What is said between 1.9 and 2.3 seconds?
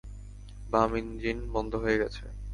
গেছে!